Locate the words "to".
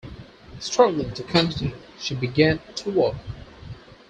1.13-1.21, 2.73-2.89